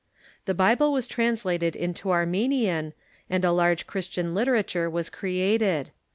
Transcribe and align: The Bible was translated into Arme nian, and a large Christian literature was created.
The 0.45 0.55
Bible 0.55 0.91
was 0.91 1.05
translated 1.05 1.75
into 1.75 2.09
Arme 2.09 2.33
nian, 2.49 2.93
and 3.29 3.45
a 3.45 3.51
large 3.51 3.85
Christian 3.85 4.33
literature 4.33 4.89
was 4.89 5.11
created. 5.11 5.91